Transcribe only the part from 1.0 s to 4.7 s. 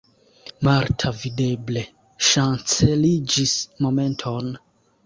videble ŝanceliĝis momenton.